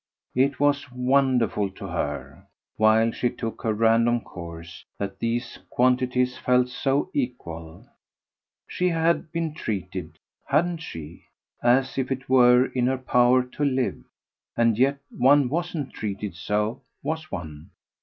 It 0.33 0.59
was 0.59 0.91
wonderful 0.91 1.69
to 1.73 1.85
her, 1.85 2.47
while 2.75 3.11
she 3.11 3.29
took 3.29 3.61
her 3.61 3.71
random 3.75 4.21
course, 4.21 4.83
that 4.97 5.19
these 5.19 5.59
quantities 5.69 6.39
felt 6.39 6.69
so 6.69 7.11
equal: 7.13 7.85
she 8.67 8.89
had 8.89 9.31
been 9.31 9.53
treated 9.53 10.17
hadn't 10.47 10.79
she? 10.79 11.25
as 11.61 11.99
if 11.99 12.11
it 12.11 12.27
were 12.27 12.65
in 12.65 12.87
her 12.87 12.97
power 12.97 13.43
to 13.43 13.63
live; 13.63 14.03
and 14.57 14.75
yet 14.75 14.97
one 15.11 15.49
wasn't 15.49 15.93
treated 15.93 16.33
so 16.33 16.81
was 17.03 17.31
one? 17.31 17.69